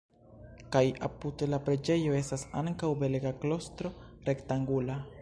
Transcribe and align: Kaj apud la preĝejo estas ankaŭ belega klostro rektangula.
Kaj 0.75 0.81
apud 1.07 1.43
la 1.51 1.59
preĝejo 1.69 2.17
estas 2.21 2.47
ankaŭ 2.65 2.93
belega 3.05 3.37
klostro 3.45 3.97
rektangula. 4.33 5.03